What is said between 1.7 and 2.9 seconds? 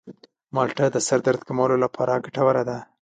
لپاره ګټوره ده.